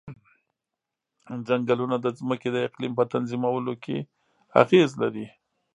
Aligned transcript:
ځنګلونه 1.47 1.95
د 2.01 2.07
ځمکې 2.19 2.49
د 2.51 2.55
اقلیم 2.67 2.93
په 2.99 3.03
تنظیمولو 3.13 3.73
کې 3.83 3.97
اغیز 4.61 4.89
لري. 5.01 5.25